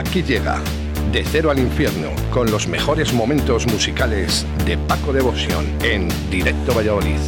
[0.00, 0.56] Aquí llega
[1.12, 7.18] De Cero al Infierno con los mejores momentos musicales de Paco Devoción en Directo Valladolid.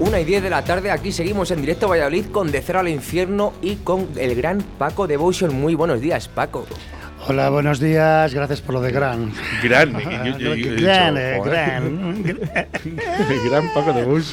[0.00, 2.88] Una y 10 de la tarde, aquí seguimos en directo Valladolid con De Cero al
[2.88, 5.54] Infierno y con el gran Paco Devotion.
[5.60, 6.66] Muy buenos días, Paco.
[7.28, 8.32] Hola, buenos días.
[8.32, 9.30] Gracias por lo de gran.
[9.62, 9.92] Gran,
[10.24, 12.24] yo- yo- yo he dicho, gran, eh, gran.
[13.50, 14.24] Gran Paco de.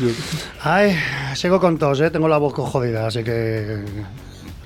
[0.63, 0.97] Ay,
[1.35, 2.09] sigo con tos, ¿eh?
[2.11, 3.83] Tengo la boca jodida, así que.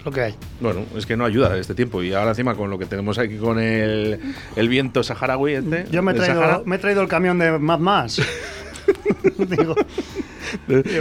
[0.05, 0.35] Lo que hay.
[0.59, 2.03] Bueno, es que no ayuda este tiempo.
[2.03, 4.19] Y ahora encima con lo que tenemos aquí con el,
[4.55, 5.85] el viento saharaui este.
[5.91, 8.21] Yo me he traído, me he traído el camión de Mad Más.
[9.37, 9.75] Digo,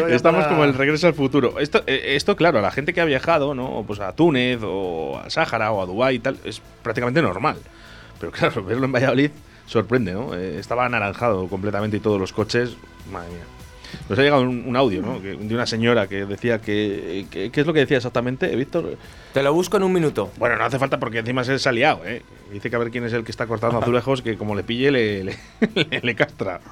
[0.08, 1.58] Estamos para- como el regreso al futuro.
[1.58, 3.84] Esto, eh, esto, claro, a la gente que ha viajado, ¿no?
[3.86, 7.56] Pues a Túnez o a Sáhara o a Dubái y tal, es prácticamente normal.
[8.20, 9.30] Pero claro, verlo en Valladolid
[9.67, 10.34] sorprende, ¿no?
[10.34, 12.77] Eh, estaba anaranjado completamente y todos los coches,
[13.11, 13.42] madre mía.
[14.09, 15.21] Nos ha llegado un, un audio, ¿no?
[15.21, 18.97] Que- de una señora que decía que, que- ¿Qué es lo que decía exactamente, Víctor?
[19.33, 20.31] Te lo busco en un minuto.
[20.39, 22.23] Bueno, no hace falta porque encima se ha liado, ¿eh?
[22.53, 24.91] Dice que a ver quién es el que está cortando azulejos, que como le pille,
[24.91, 25.37] le, le,
[25.75, 26.61] le- le castra.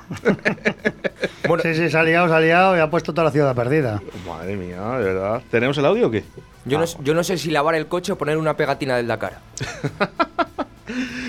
[1.48, 3.54] Bueno, Sí, sí, se ha liado, se ha liado y ha puesto toda la ciudad
[3.56, 4.00] perdida.
[4.26, 5.42] Madre mía, de verdad.
[5.50, 6.22] ¿Tenemos el audio o qué?
[6.64, 6.82] yo, Ah.
[6.82, 9.38] no, yo no sé si lavar el coche o poner una pegatina del Dakar.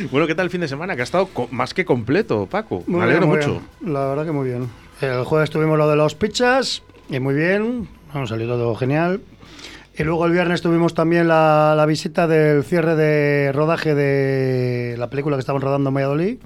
[0.10, 0.96] Bueno, ¿qué tal el fin de semana?
[0.96, 2.84] Que ha estado más que completo, Paco.
[2.88, 3.62] Muy Me alegro bien, mucho.
[3.80, 3.94] bien.
[3.94, 4.70] La verdad que muy bien.
[5.02, 7.88] El jueves tuvimos lo de los pizzas y muy bien.
[8.14, 9.22] Vamos, salió todo genial.
[9.98, 15.10] Y luego el viernes tuvimos también la, la visita del cierre de rodaje de la
[15.10, 16.38] película que estaban rodando en Valladolid.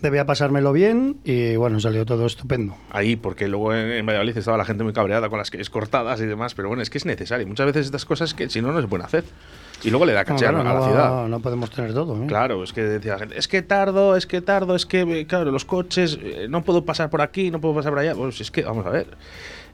[0.00, 2.76] Debía pasármelo bien y bueno, salió todo estupendo.
[2.90, 6.20] Ahí, porque luego en, en Valladolid estaba la gente muy cabreada con las calles cortadas
[6.20, 7.46] y demás, pero bueno, es que es necesario.
[7.46, 9.24] Muchas veces estas cosas que si no, no se pueden hacer.
[9.86, 11.28] Y luego le da caché a No, la- claro, a la no, ciudad.
[11.28, 12.22] no podemos tener todo.
[12.22, 12.26] ¿eh?
[12.26, 15.26] Claro, es que decía la gente, es que tardo, es que tardo, es que, eh,
[15.26, 18.14] claro, los coches, eh, no puedo pasar por aquí, no puedo pasar por allá.
[18.14, 19.06] Pues es que, vamos a ver,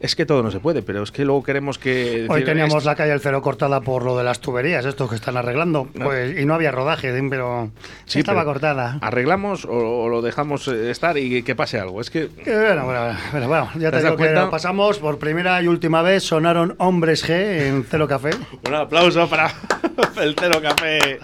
[0.00, 2.26] es que todo no se puede, pero es que luego queremos que...
[2.28, 5.36] Hoy teníamos la calle El Cero cortada por lo de las tuberías, estos que están
[5.36, 5.86] arreglando.
[5.94, 7.70] Pues, y no había rodaje, pero
[8.04, 8.98] Sí, estaba pero cortada.
[9.00, 9.70] ¿Arreglamos o,
[10.02, 12.00] o lo dejamos estar y que pase algo?
[12.00, 12.26] Es que...
[12.44, 16.24] Bueno, bueno, bueno, bueno, ya ¿Te digo que lo pasamos por primera y última vez.
[16.24, 17.30] Sonaron Hombres G
[17.68, 18.30] en Celo Café.
[18.66, 19.52] Un aplauso para
[20.20, 21.18] el Cero Café.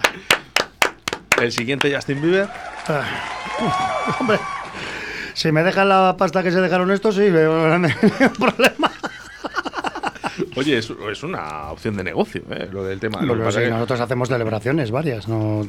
[1.40, 2.48] El siguiente Justin Bieber.
[2.88, 3.04] Ah,
[4.18, 4.38] Hombre,
[5.34, 8.87] si me dejan la pasta que se dejaron estos, sí, no hay ningún problema.
[10.56, 12.68] Oye, es, es una opción de negocio, ¿eh?
[12.70, 13.20] lo del tema.
[13.22, 15.62] Lo sí, que- nosotros hacemos celebraciones varias, no,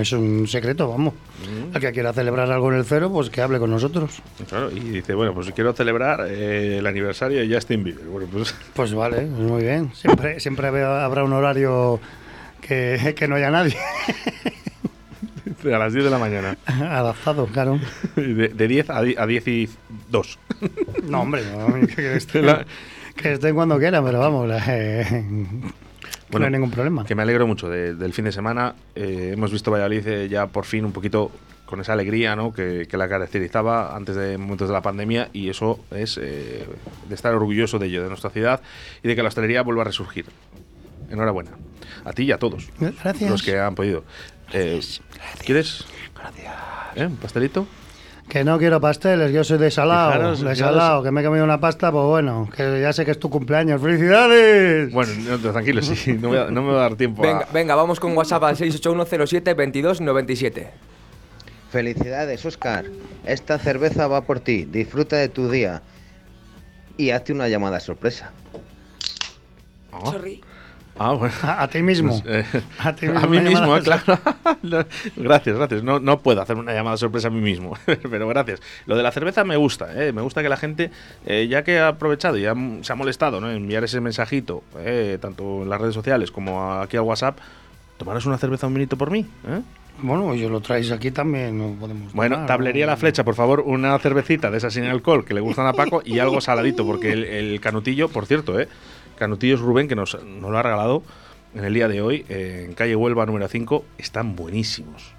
[0.00, 1.14] es un secreto, vamos.
[1.14, 1.74] Mm.
[1.76, 4.22] El que quiera celebrar algo en el cero, pues que hable con nosotros.
[4.48, 8.04] Claro, y dice, bueno, pues quiero celebrar eh, el aniversario de Justin Bieber.
[8.06, 9.90] Bueno, pues Pues vale, muy bien.
[9.94, 12.00] Siempre, siempre habrá un horario
[12.60, 13.76] que, que no haya nadie.
[15.64, 16.56] a las 10 de la mañana.
[16.66, 17.80] Adaptado, claro.
[18.16, 19.68] De, de 10 a, a 10 y
[20.10, 20.38] 2.
[21.04, 22.64] No, hombre, no, que, La-
[23.16, 25.24] que estén cuando quieran, pero vamos, eh,
[26.30, 27.04] no hay ningún problema.
[27.04, 28.74] Que me alegro mucho de- del fin de semana.
[28.94, 31.30] Eh, hemos visto Valladolid eh, ya por fin un poquito
[31.64, 32.52] con esa alegría ¿no?
[32.52, 36.64] que, que la caracterizaba antes de momentos de la pandemia y eso es eh,
[37.08, 38.60] de estar orgulloso de ello, de nuestra ciudad
[39.02, 40.26] y de que la hostelería vuelva a resurgir.
[41.10, 41.52] Enhorabuena.
[42.04, 42.68] A ti y a todos.
[42.78, 43.30] Gracias.
[43.30, 44.04] Los que han podido.
[44.52, 44.80] Eh,
[45.44, 45.84] ¿Quieres?
[46.14, 46.54] Gracias.
[46.94, 47.06] ¿Eh?
[47.06, 47.66] ¿Un pastelito?
[48.28, 51.44] Que no quiero pasteles, yo soy de salado, Fijaros, de salado, que me he comido
[51.44, 53.80] una pasta, pues bueno, que ya sé que es tu cumpleaños.
[53.80, 54.92] ¡Felicidades!
[54.92, 57.52] Bueno, no, tranquilo, sí, no, me, va- no me va a dar tiempo Venga, a...
[57.52, 60.66] venga, vamos con WhatsApp al 681072297.
[61.70, 62.86] Felicidades, Oscar.
[63.24, 64.64] Esta cerveza va por ti.
[64.64, 65.82] Disfruta de tu día.
[66.96, 68.32] Y hazte una llamada sorpresa.
[69.92, 70.12] Ah,
[70.98, 71.34] ah, bueno.
[71.42, 72.20] A, a ti mismo.
[72.22, 74.18] Pues, eh, A ti a mismo, mí mismo, claro.
[75.16, 75.82] Gracias, gracias.
[75.82, 77.76] No, no puedo hacer una llamada sorpresa a mí mismo,
[78.10, 78.60] pero gracias.
[78.86, 80.90] Lo de la cerveza me gusta, eh, me gusta que la gente,
[81.26, 83.50] eh, ya que ha aprovechado y ha- se ha molestado ¿no?
[83.50, 87.38] en enviar ese mensajito, eh, tanto en las redes sociales como aquí al WhatsApp,
[87.98, 89.20] tomaros una cerveza un minuto por mí.
[89.48, 89.60] ¿eh?
[89.98, 92.12] Bueno, yo lo traéis aquí también, no podemos.
[92.12, 92.92] Bueno, tablería ¿no?
[92.92, 96.02] La Flecha, por favor, una cervecita de esas sin alcohol que le gustan a Paco
[96.04, 98.68] y algo saladito, porque el, el canutillo, por cierto, ¿eh?
[99.16, 101.02] Canutillos Rubén, que nos, nos lo ha regalado
[101.54, 105.16] en el día de hoy, eh, en calle Huelva número 5, están buenísimos.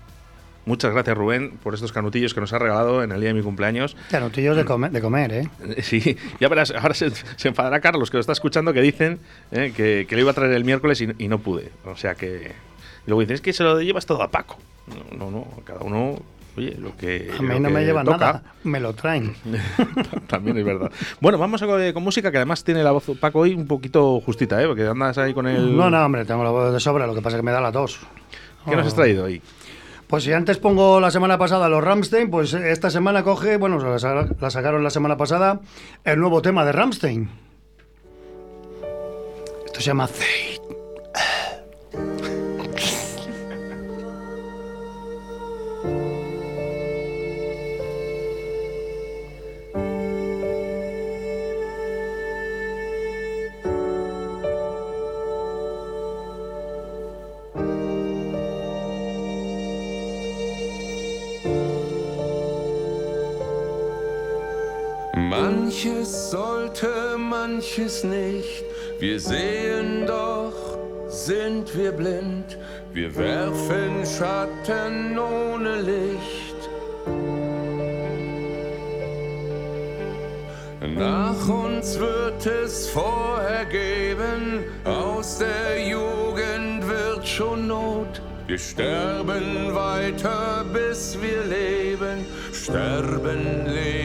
[0.65, 3.41] Muchas gracias, Rubén, por estos canutillos que nos has regalado en el día de mi
[3.41, 3.95] cumpleaños.
[4.11, 5.49] Canutillos de, comer, de comer, ¿eh?
[5.81, 9.19] Sí, ya verás, ahora se, se enfadará Carlos, que lo está escuchando, que dicen
[9.51, 11.71] eh, que, que le iba a traer el miércoles y, y no pude.
[11.85, 12.51] O sea que.
[13.05, 14.57] Y luego dicen, es que se lo llevas todo a Paco.
[14.88, 16.21] No, no, no, cada uno.
[16.57, 17.31] Oye, lo que.
[17.38, 18.18] A mí no me llevan toca.
[18.18, 19.36] nada, me lo traen.
[20.27, 20.92] También es verdad.
[21.21, 24.62] Bueno, vamos a- con música que además tiene la voz Paco hoy un poquito justita,
[24.62, 24.65] ¿eh?
[24.68, 25.77] Porque andas ahí con el.
[25.77, 27.62] No, no, hombre, tengo la voz de sobra, lo que pasa es que me da
[27.62, 28.00] la tos.
[28.68, 29.42] ¿Qué nos has traído hoy?
[30.07, 34.00] Pues si antes pongo la semana pasada los Ramstein, pues esta semana coge, bueno, la
[34.00, 35.59] sa- la sacaron la semana pasada,
[36.06, 37.30] el nuevo tema de Ramstein.
[39.65, 40.07] Esto se llama.
[65.67, 68.63] Manches sollte, manches nicht.
[68.99, 70.53] Wir sehen doch,
[71.09, 72.57] sind wir blind.
[72.93, 76.69] Wir werfen Schatten ohne Licht.
[80.95, 88.21] Nach uns wird es vorher geben, aus der Jugend wird schon Not.
[88.47, 93.96] Wir sterben weiter, bis wir leben, sterben lebend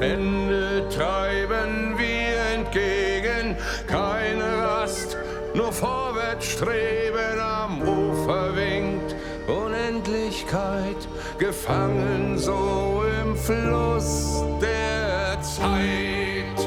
[0.00, 3.56] Ende treiben wir entgegen,
[3.88, 5.16] keine Rast,
[5.54, 9.16] nur vorwärts streben am Ufer winkt
[9.48, 11.08] Unendlichkeit,
[11.38, 16.58] gefangen so im Fluss der Zeit.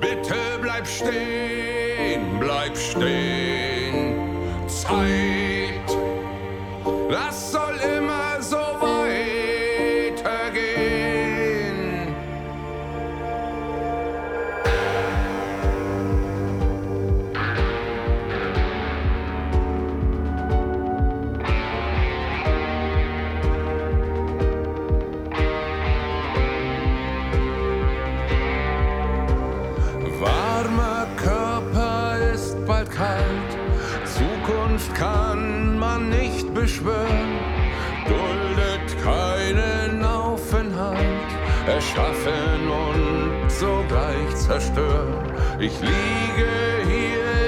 [0.00, 3.27] Bitte bleib stehen, bleib stehen.
[44.48, 45.12] Zerstören.
[45.60, 46.48] Ich liege
[46.88, 47.47] hier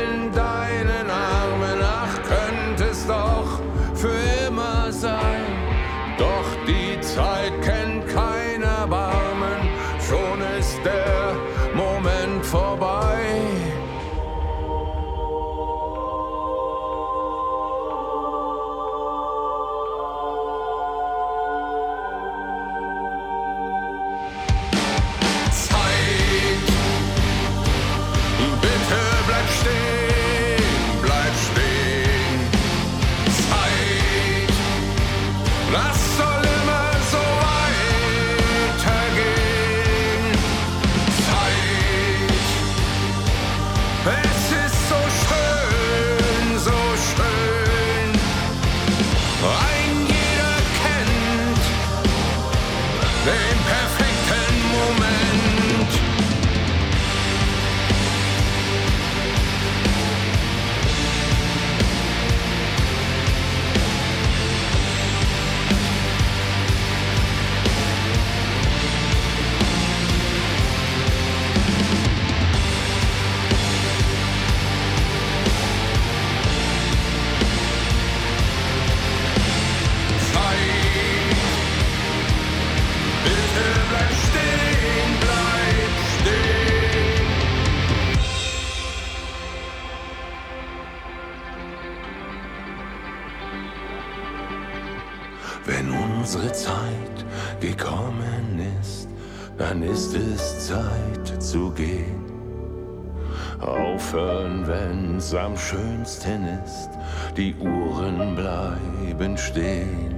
[105.70, 106.90] schönsten ist,
[107.36, 110.16] die Uhren bleiben stehen.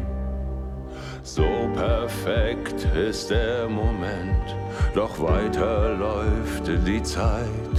[1.22, 4.56] So perfekt ist der Moment,
[4.94, 7.76] doch weiter läuft die Zeit.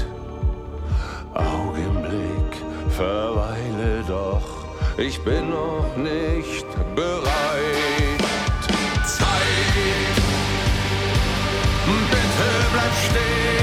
[1.33, 2.53] Augenblick,
[2.89, 4.47] verweile doch,
[4.97, 8.23] ich bin noch nicht bereit.
[9.03, 10.15] Zeit,
[12.11, 13.62] bitte bleib stehen,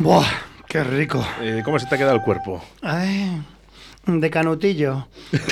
[0.00, 0.24] Buah,
[0.66, 1.24] qué rico.
[1.42, 2.64] Eh, ¿Cómo se te ha quedado el cuerpo?
[2.82, 3.40] Ay,
[4.06, 5.06] de canutillo.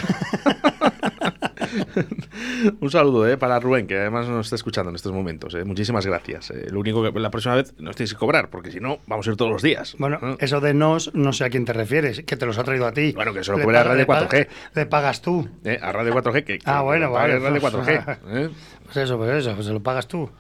[2.80, 5.52] Un saludo eh, para Rubén, que además nos está escuchando en estos momentos.
[5.54, 5.64] eh.
[5.64, 6.50] Muchísimas gracias.
[6.50, 9.26] Eh, lo único que la próxima vez nos tienes que cobrar, porque si no, vamos
[9.26, 9.94] a ir todos los días.
[9.98, 12.86] Bueno, eso de nos, no sé a quién te refieres, que te los ha traído
[12.86, 13.12] a ti.
[13.12, 14.48] Bueno, que se lo Le cobre a Radio le paga- 4G.
[14.74, 15.46] Le pagas tú.
[15.64, 18.18] Eh, A Radio 4G, que, que Ah, bueno, vale, Radio pues, 4G.
[18.28, 18.48] ¿eh?
[18.84, 20.30] Pues eso, pues eso, pues se lo pagas tú.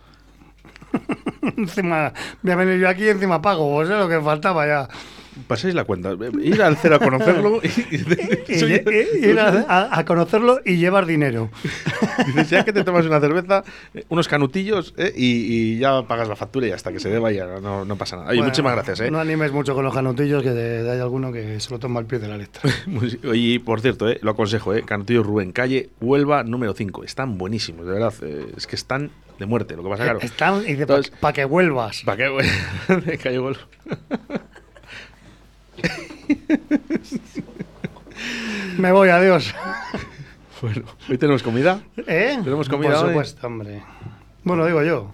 [1.58, 2.12] Encima,
[2.42, 4.88] voy a venir yo aquí y encima pago, pues es lo que faltaba ya.
[5.46, 6.12] Paséis la cuenta.
[6.42, 7.66] Ir al cero a conocerlo y,
[7.96, 8.04] y-
[8.54, 8.82] Y, soy-
[9.20, 11.50] y- ir a, a- conocerlo y llevar dinero.
[12.26, 13.62] Dices, ya que te tomas una cerveza,
[13.94, 17.46] eh, unos canutillos eh, y, ya pagas la factura y hasta que se deba ya
[17.60, 18.28] no, no pasa nada.
[18.28, 19.00] Oye, Bueno, muchísimas gracias.
[19.00, 19.10] ¿eh?
[19.10, 22.00] No animes mucho con los canutillos, que de- de hay alguno que se lo toma
[22.00, 22.62] al pie de la letra.
[23.34, 27.04] Y por cierto, eh, lo aconsejo, eh, Canutillos Rubén, calle Huelva número 5.
[27.04, 28.12] Están buenísimos, de verdad.
[28.22, 29.76] eh, es que están de muerte.
[29.76, 30.18] Lo que pasa, claro.
[30.20, 32.02] Están y para Entonces- que vuelvas.
[32.04, 32.16] ¿Para
[33.22, 33.60] calle Huelva.
[38.78, 39.54] Me voy, adiós.
[40.60, 41.80] Bueno, hoy tenemos comida.
[41.96, 42.38] ¿Eh?
[42.42, 43.08] Tenemos comida Por hoy.
[43.10, 43.82] supuesto, hombre.
[44.44, 45.12] Bueno, digo yo.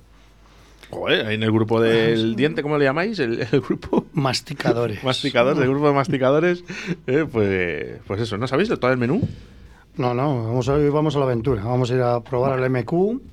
[0.91, 3.19] Joder, ahí en el grupo del diente, ¿cómo le llamáis?
[3.19, 5.03] El, el grupo Masticadores.
[5.03, 6.65] masticadores, el grupo de masticadores.
[7.07, 9.27] eh, pues, pues eso, ¿no sabéis de todo el menú?
[9.97, 11.63] No, no, vamos a, hoy vamos a la aventura.
[11.65, 12.93] Vamos a ir a probar el MQ,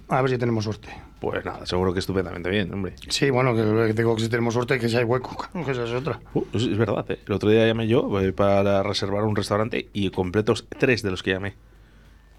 [0.09, 0.89] a ver si tenemos suerte.
[1.21, 2.95] Pues nada, seguro que estupendamente bien, hombre.
[3.09, 5.91] Sí, bueno, que digo que si tenemos suerte, que si hay hueco, que esa es
[5.91, 6.19] otra.
[6.33, 7.19] Uh, es, verdad, ¿eh?
[7.27, 11.21] el otro día llamé yo eh, para reservar un restaurante y completos tres de los
[11.21, 11.53] que llamé.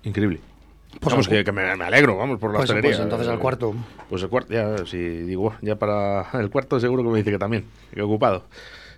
[0.02, 0.40] Increíble.
[1.00, 2.90] Pues vamos, que, que me, me alegro, vamos, por la Pues, hostelería.
[2.96, 3.72] pues entonces al cuarto.
[4.10, 7.38] Pues el cuarto, ya, si digo, ya para el cuarto seguro que me dice que
[7.38, 8.44] también, que ocupado.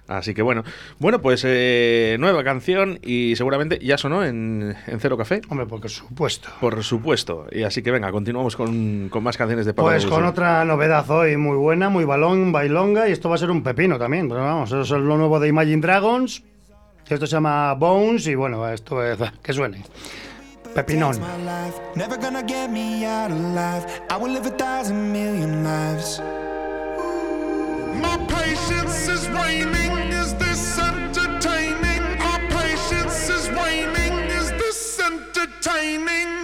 [0.06, 0.64] Así que bueno,
[0.98, 5.40] bueno, pues eh, nueva canción y seguramente ya sonó en, en Cero Café.
[5.48, 6.50] Hombre, por supuesto.
[6.60, 7.46] Por supuesto.
[7.50, 11.08] Y así que venga, continuamos con, con más canciones de Pablo Pues con otra novedad
[11.10, 14.28] hoy muy buena, muy balón, bailonga, y esto va a ser un pepino también.
[14.28, 16.42] Pero vamos, eso es lo nuevo de Imagine Dragons.
[17.08, 19.18] Esto se llama Bones, y bueno, esto es.
[19.42, 19.84] que suene.
[20.74, 21.18] Pepinón.
[21.94, 23.86] Never gonna get me out alive.
[24.10, 26.20] I will live a thousand million lives.
[35.64, 36.43] Entertaining?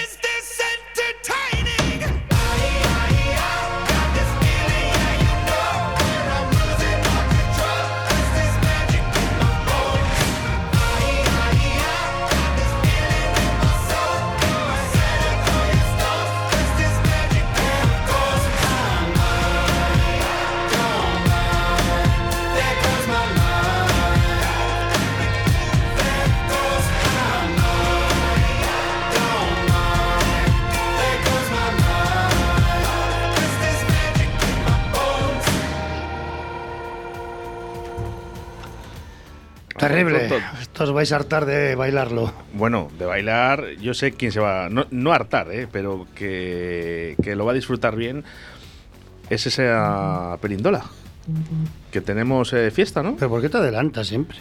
[39.81, 40.19] Terrible.
[40.27, 40.45] Tonto.
[40.61, 42.31] Esto os vais a hartar de bailarlo.
[42.53, 44.69] Bueno, de bailar, yo sé quién se va.
[44.69, 45.67] No, no a hartar, ¿eh?
[45.71, 48.23] pero que, que lo va a disfrutar bien
[49.29, 50.83] es esa perindola.
[51.91, 53.15] Que tenemos eh, fiesta, ¿no?
[53.15, 54.37] ¿Pero por qué te adelantas siempre?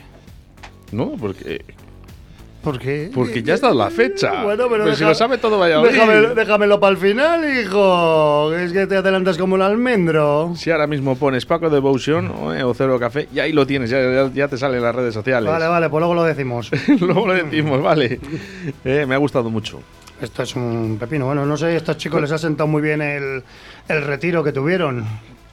[0.93, 1.65] No, porque.
[2.63, 3.11] ¿Por qué?
[3.15, 4.43] Porque ya estado la fecha.
[4.43, 5.93] Bueno, pero Pues si lo sabe todo Valladolid.
[5.93, 8.53] Déjame- déjamelo para el final, hijo.
[8.55, 10.53] Es que te adelantas como el almendro.
[10.57, 13.99] Si ahora mismo pones Paco Devotion eh, o Cero Café, ya ahí lo tienes, ya,
[14.03, 15.51] ya- ya te sale en las redes sociales.
[15.51, 16.71] Vale, vale, pues luego lo decimos.
[17.01, 18.21] Luego lo decimos, vale.
[18.85, 19.81] Eh, me ha gustado mucho.
[20.21, 21.25] Esto es un pepino.
[21.25, 23.43] Bueno, no sé, a estos chicos les ha sentado muy bien el,
[23.89, 25.07] el retiro que tuvieron.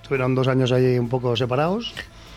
[0.06, 1.94] Tuvieron dos años allí un poco separados.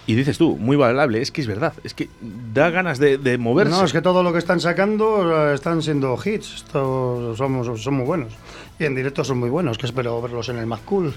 [0.06, 2.08] Y dices tú, muy valorable, es que es verdad, es que
[2.52, 3.72] da ganas de, de moverse.
[3.72, 6.56] No, es que todo lo que están sacando eh, están siendo hits.
[6.56, 8.32] Estos somos, son muy buenos.
[8.78, 11.14] Y en directo son muy buenos, que espero verlos en el Más Cool.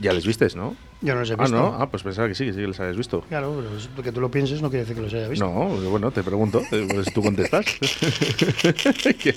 [0.00, 0.76] Ya les vistes, ¿no?
[1.02, 1.56] Yo no los he Ah, visto.
[1.56, 3.22] no, ah, pues pensaba que sí, que sí que les habías visto.
[3.28, 5.44] Claro, pero es porque tú lo pienses no quiere decir que los haya visto.
[5.44, 7.66] No, bueno, te pregunto, pues tú contestas.
[9.18, 9.34] Que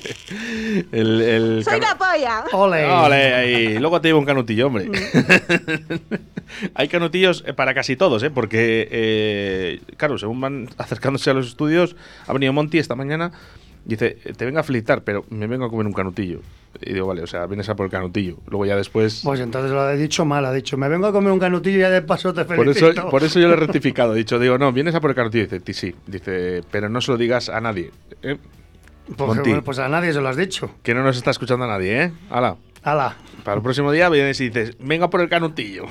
[0.92, 2.44] el, el ¡Soy la polla!
[2.54, 2.86] ¡Ole!
[2.86, 3.80] Ole, ahí.
[3.80, 4.90] Luego te llevo un canutillo, hombre.
[6.76, 8.30] Hay canutillos eh, para casi todos, ¿eh?
[8.30, 11.96] Porque, eh, claro, según van acercándose a los estudios,
[12.28, 13.32] ha venido Monty esta mañana
[13.86, 16.42] dice, te vengo a felicitar, pero me vengo a comer un canutillo.
[16.82, 18.38] Y digo, vale, o sea, vienes a por el canutillo.
[18.48, 19.22] Luego ya después...
[19.24, 21.82] Pues entonces lo ha dicho mal, ha dicho, me vengo a comer un canutillo y
[21.82, 22.90] ya de paso te Por felicito.
[22.92, 24.14] eso, por eso yo le he rectificado.
[24.14, 25.46] He dicho, digo, no, vienes a por el canutillo.
[25.46, 25.96] Dice, "Ti, sí.
[26.06, 27.92] Dice, pero no se lo digas a nadie.
[28.24, 28.38] ¿eh?
[29.16, 30.70] Pues, bueno, pues a nadie se lo has dicho.
[30.84, 32.12] Que no nos está escuchando a nadie, ¿eh?
[32.30, 32.58] Hala.
[32.84, 35.86] Hala, Para el próximo día vienes y dices, venga por el canutillo.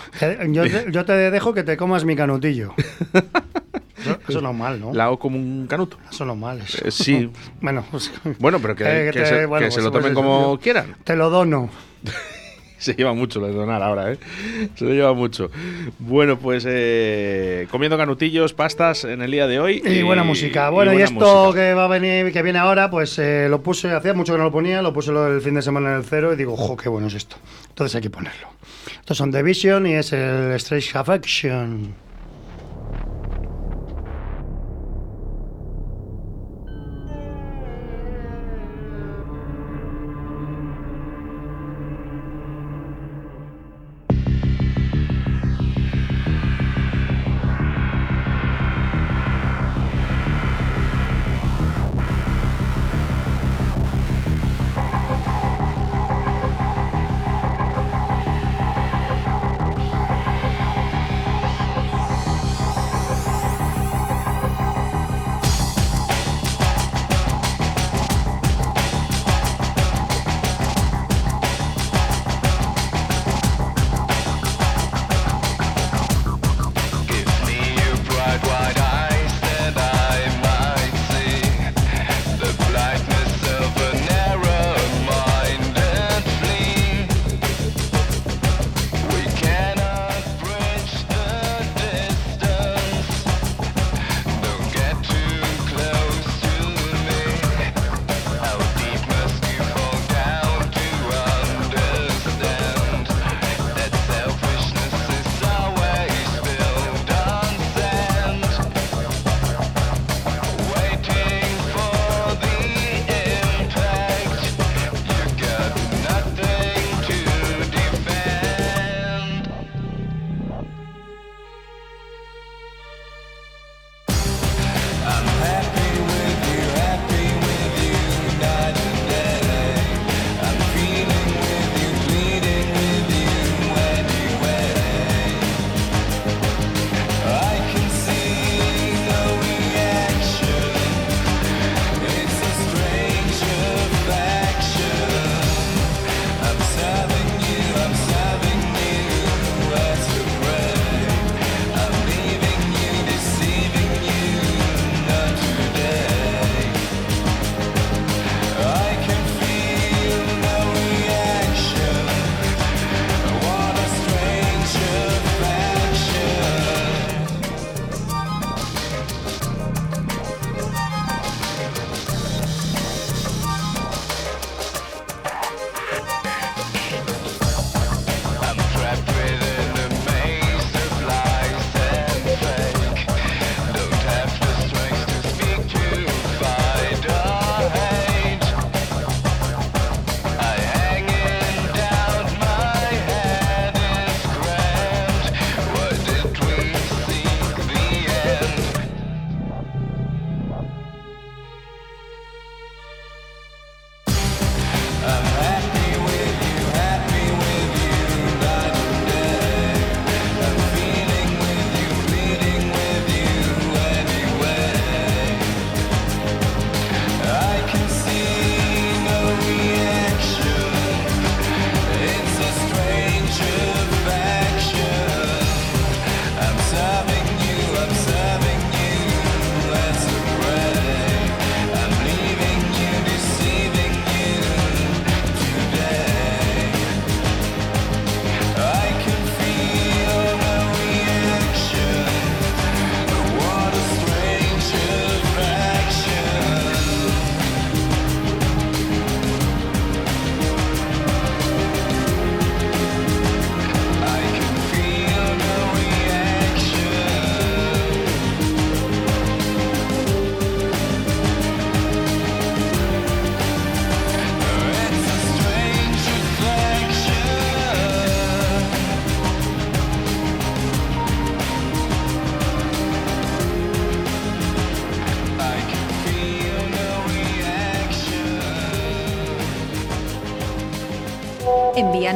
[0.49, 2.73] yo te, yo te dejo que te comas mi canutillo.
[3.99, 4.93] Eso, eso no es mal, ¿no?
[4.93, 5.99] La hago como un canuto.
[6.11, 6.61] Eso no es mal.
[6.61, 6.85] eso.
[6.87, 7.31] Eh, sí.
[7.61, 9.91] bueno, pues, Bueno, pero que, Eh, que que te- se, bueno, que se pues- lo
[9.93, 10.97] tomen pues como yo- quieran.
[11.05, 11.71] te lo dono.
[12.77, 14.19] Se lleva mucho lo de donar ahora, ¿eh?
[14.75, 15.51] Se lo lleva mucho.
[16.01, 19.81] Bueno, pues eh, comiendo canutillos, pastas en el día de hoy.
[19.87, 20.69] Y buena música.
[20.69, 21.61] Bueno, y, buena esto música.
[21.63, 24.45] que va a venir, que viene ahora, pues eh, lo puse, hacía mucho que no
[24.45, 26.91] lo ponía, lo puse el fin de semana en el cero y digo, jo, qué
[26.91, 27.37] bueno es esto.
[27.71, 28.49] Entonces hay que ponerlo.
[29.01, 31.95] Estos son The Vision y es el Strange Affection.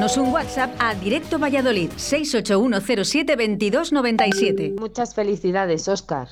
[0.08, 4.80] Envíanos un WhatsApp a Directo Valladolid 681072297.
[4.80, 6.28] Muchas felicidades, Oscar.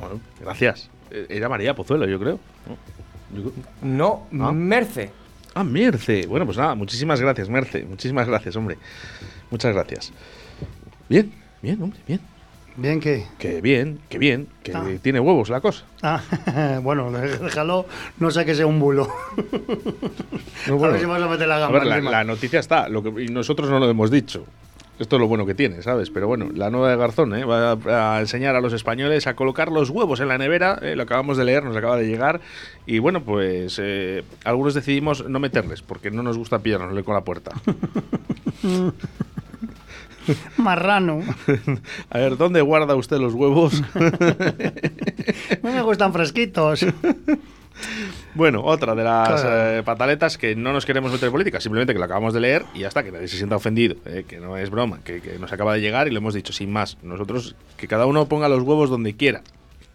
[0.00, 0.88] Bueno, gracias.
[1.10, 2.38] Eh, Era María Pozuelo, yo creo.
[3.82, 4.52] No, Ah.
[4.52, 5.10] Merce.
[5.52, 6.28] Ah, Merce.
[6.28, 7.82] Bueno, pues nada, muchísimas gracias, Merce.
[7.84, 8.78] Muchísimas gracias, hombre.
[9.50, 10.12] Muchas gracias.
[11.08, 12.20] Bien, bien, hombre, bien.
[12.80, 13.26] Bien que.
[13.38, 14.84] Que bien, que bien, que Ah.
[15.02, 15.84] tiene huevos la cosa.
[16.02, 16.20] Ah,
[16.82, 17.10] bueno,
[17.42, 17.86] déjalo,
[18.20, 19.08] no sé que sea un bulo.
[20.68, 20.92] No, a bueno.
[20.92, 23.24] ver si vas a meter la A gamba ver, la, la noticia está, lo que,
[23.24, 24.44] y nosotros no lo hemos dicho.
[25.00, 26.10] Esto es lo bueno que tiene, ¿sabes?
[26.10, 27.44] Pero bueno, la nueva de Garzón ¿eh?
[27.44, 30.78] va a, a enseñar a los españoles a colocar los huevos en la nevera.
[30.82, 30.96] ¿eh?
[30.96, 32.40] Lo acabamos de leer, nos acaba de llegar.
[32.84, 37.20] Y bueno, pues eh, algunos decidimos no meterles porque no nos gusta pillarnosle con la
[37.22, 37.52] puerta.
[40.56, 41.20] Marrano.
[42.10, 43.82] a ver, ¿dónde guarda usted los huevos?
[45.62, 46.84] No me gustan fresquitos.
[48.34, 49.78] Bueno, otra de las Claro.
[49.78, 52.64] eh, pataletas que no nos queremos meter en política, simplemente que lo acabamos de leer
[52.74, 55.38] y ya está, que nadie se sienta ofendido, eh, que no es broma, que, que
[55.38, 56.96] nos acaba de llegar y lo hemos dicho sin más.
[57.02, 59.42] Nosotros, que cada uno ponga los huevos donde quiera.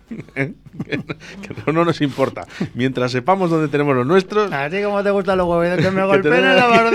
[0.36, 0.54] que,
[1.66, 2.46] no, no nos importa.
[2.76, 4.52] Mientras sepamos dónde tenemos los nuestros.
[4.52, 6.92] A ti cómo te gustan los huevos, que me golpeen en la.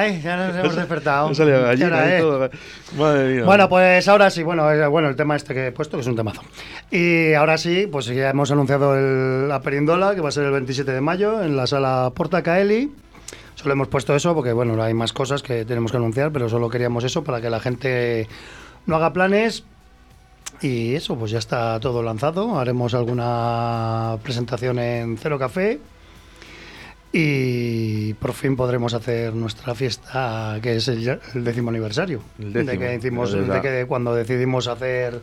[0.00, 1.28] Ay, ya nos hemos despertado.
[1.28, 2.50] Me salía ¿Qué gallina y todo.
[2.96, 3.44] Madre mía.
[3.44, 6.06] Bueno, pues ahora sí, bueno, eh, bueno, el tema este que he puesto, que es
[6.06, 6.42] un temazo.
[6.90, 10.52] Y ahora sí, pues ya hemos anunciado el, la Perindola, que va a ser el
[10.52, 12.90] 27 de mayo, en la sala Porta Caeli.
[13.56, 16.70] Solo hemos puesto eso porque, bueno, hay más cosas que tenemos que anunciar, pero solo
[16.70, 18.26] queríamos eso para que la gente
[18.86, 19.64] no haga planes.
[20.62, 22.58] Y eso, pues ya está todo lanzado.
[22.58, 25.78] Haremos alguna presentación en Cero Café.
[27.12, 32.22] Y por fin podremos hacer nuestra fiesta, que es el, el décimo aniversario.
[32.38, 35.20] El décimo, de que hicimos, de que cuando decidimos hacer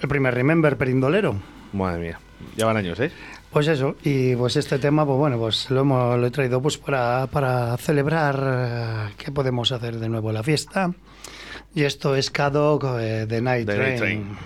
[0.00, 1.40] el primer Remember Perindolero.
[1.72, 2.20] Madre mía.
[2.56, 3.10] Ya van años, ¿eh?
[3.50, 6.78] Pues eso, y pues este tema, pues bueno, pues lo, hemos, lo he traído pues
[6.78, 10.92] para, para celebrar eh, que podemos hacer de nuevo la fiesta.
[11.74, 13.88] Y esto es Cadok eh, de Night The Train.
[13.88, 14.36] Night Train.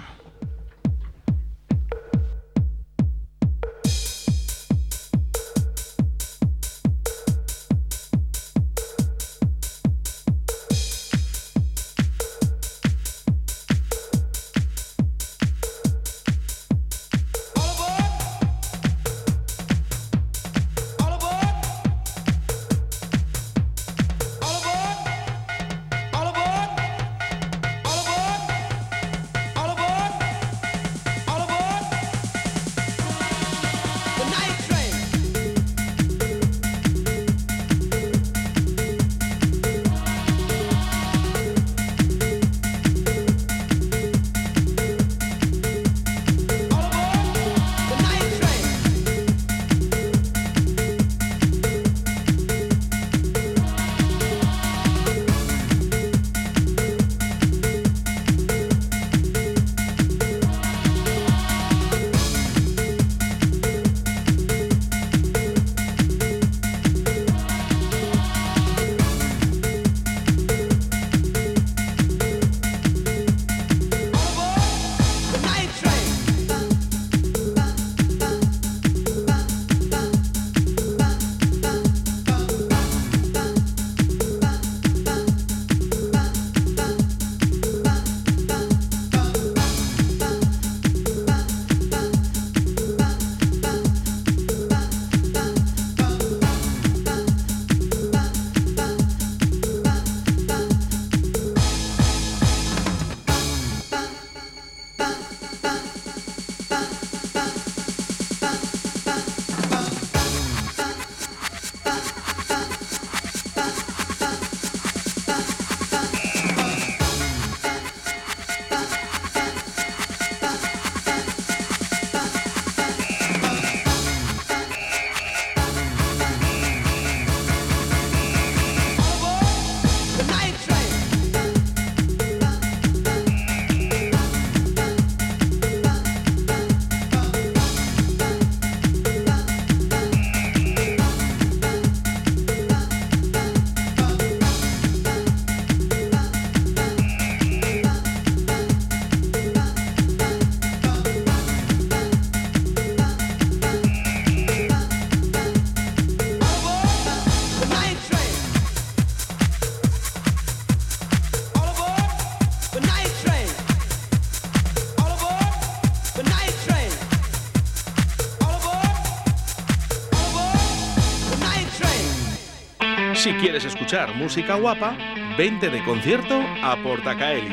[173.26, 174.96] Si quieres escuchar música guapa,
[175.36, 177.52] vente de concierto a Portacaeli.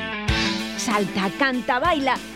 [0.78, 2.16] Salta, canta, baila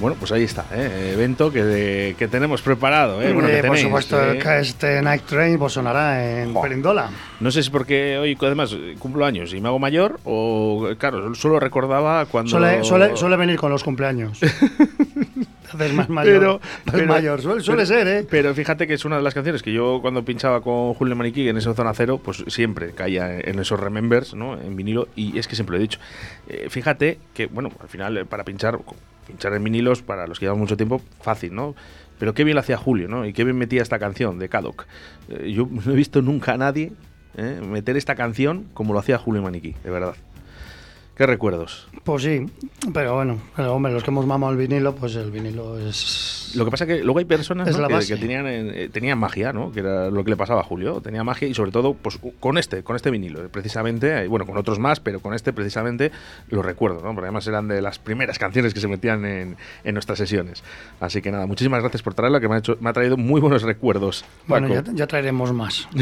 [0.00, 1.12] Bueno, pues ahí está, ¿eh?
[1.14, 3.20] evento que, que tenemos preparado.
[3.20, 3.32] ¿eh?
[3.32, 4.38] Bueno, Eh, que por supuesto, ¿eh?
[4.38, 7.10] que este Night Train pues, sonará en Perindola.
[7.40, 11.34] No sé si porque hoy además eh, cumplo años y me hago mayor o, claro,
[11.34, 12.50] solo recordaba cuando...
[12.50, 14.38] Suele, suele, suele venir con los cumpleaños.
[15.78, 16.60] Haces más mayor.
[16.86, 17.40] más mayor.
[17.40, 18.26] Suele, suele ser, ¿eh?
[18.28, 21.48] Pero fíjate que es una de las canciones que yo cuando pinchaba con Julio Maniquí
[21.48, 24.60] en esa zona cero, pues siempre caía en esos remembers, ¿no?
[24.60, 26.00] En vinilo y es que siempre lo he dicho.
[26.48, 28.78] Eh, fíjate que, bueno, al final eh, para pinchar,
[29.26, 31.74] pinchar en vinilos para los que llevan mucho tiempo, fácil, ¿no?
[32.18, 33.24] Pero qué bien lo hacía Julio, ¿no?
[33.24, 34.86] Y qué bien metía esta canción de Caddock.
[35.28, 36.92] Eh, yo no he visto nunca a nadie
[37.36, 37.60] ¿eh?
[37.64, 40.14] meter esta canción como lo hacía Julio Maniquí, de verdad.
[41.16, 41.88] ¿Qué recuerdos?
[42.04, 42.46] Pues sí,
[42.92, 46.52] pero bueno, pero, hombre, los que hemos mamado el vinilo, pues el vinilo es.
[46.54, 47.86] Lo que pasa que luego hay personas Es ¿no?
[47.88, 49.70] que, que tenían, eh, tenían magia, ¿no?
[49.70, 51.00] Que era lo que le pasaba a Julio.
[51.02, 54.46] Tenía magia y sobre todo pues, con este, con este vinilo, eh, precisamente, eh, bueno,
[54.46, 56.10] con otros más, pero con este precisamente
[56.48, 57.14] lo recuerdo, ¿no?
[57.14, 60.62] Porque además eran de las primeras canciones que se metían en, en nuestras sesiones.
[61.00, 63.40] Así que nada, muchísimas gracias por traerla, que me ha, hecho, me ha traído muy
[63.40, 64.24] buenos recuerdos.
[64.46, 65.88] Bueno, ya, ya traeremos más.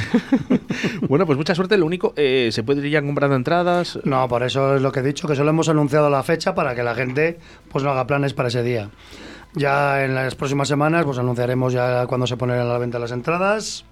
[1.09, 1.77] Bueno, pues mucha suerte.
[1.77, 3.99] Lo único, eh, ¿se puede ir ya comprando entradas?
[4.05, 6.75] No, por eso es lo que he dicho, que solo hemos anunciado la fecha para
[6.75, 7.39] que la gente
[7.71, 8.91] pues no haga planes para ese día.
[9.55, 13.13] Ya en las próximas semanas pues anunciaremos ya cuándo se ponen a la venta las
[13.13, 13.85] entradas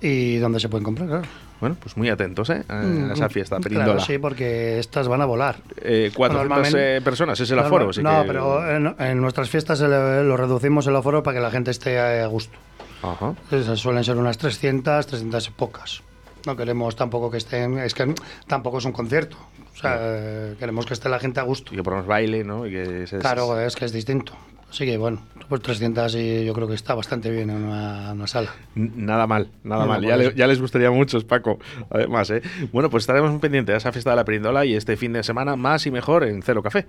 [0.00, 1.24] y dónde se pueden comprar, claro.
[1.60, 2.62] Bueno, pues muy atentos, ¿eh?
[2.68, 3.92] A esa fiesta, Mm, Perindola.
[3.92, 5.56] Claro, sí, porque estas van a volar.
[5.82, 9.50] Eh, 400 Normalmente- eh, personas es el aforo, así no, que- pero en, en nuestras
[9.50, 12.56] fiestas lo reducimos el aforo para que la gente esté a gusto.
[13.02, 13.34] Ajá.
[13.50, 16.02] Esas suelen ser unas 300, 300 y pocas.
[16.46, 18.14] No queremos tampoco que estén, es que
[18.46, 19.36] tampoco es un concierto.
[19.80, 21.72] O sea, queremos que esté la gente a gusto.
[21.72, 22.66] Y que ponemos baile, ¿no?
[22.66, 24.32] Y que se- Claro, es que es distinto.
[24.70, 28.26] Así que bueno, pues 300 y yo creo que está bastante bien en una, una
[28.28, 28.50] sala.
[28.76, 30.02] Nada mal, nada No, mal.
[30.02, 30.36] Ya, le- eso.
[30.36, 31.58] ya les gustaría mucho, Paco.
[31.90, 32.40] Además, ¿eh?
[32.72, 35.24] Bueno, pues estaremos muy pendientes de esa fiesta de la Perindola y este fin de
[35.24, 36.86] semana más y mejor en Cero Café.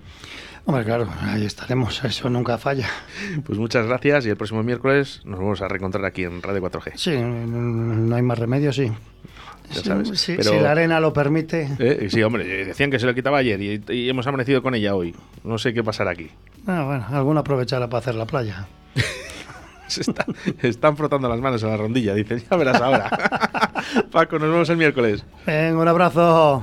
[0.64, 2.86] Hombre, claro, ahí estaremos, eso nunca falla.
[3.44, 6.92] Pues muchas gracias y el próximo miércoles nos vamos a reencontrar aquí en Radio 4G.
[6.94, 8.92] Sí, no hay más remedio, sí.
[9.72, 10.08] Ya Sí, sabes.
[10.20, 11.68] sí, Pero- Si la arena lo permite.
[11.78, 14.74] Eh, Sí, hombre, eh, decían que se lo quitaba ayer y, y hemos amanecido con
[14.74, 15.14] ella hoy.
[15.44, 16.30] No sé qué pasará aquí.
[16.66, 18.66] Ah, bueno, alguno aprovechará para hacer la playa.
[19.88, 20.24] Se está-
[20.62, 23.10] están frotando las manos en la rondilla, dicen, ya verás ahora.
[24.10, 25.24] Paco, nos vemos el miércoles.
[25.46, 26.62] Venga, un abrazo.